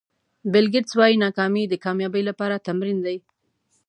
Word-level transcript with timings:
بیل 0.51 0.67
ګېټس 0.73 0.91
وایي 0.95 1.15
ناکامي 1.23 1.63
د 1.67 1.73
کامیابۍ 1.85 2.23
لپاره 2.29 2.63
تمرین 2.67 2.97
دی. 3.05 3.17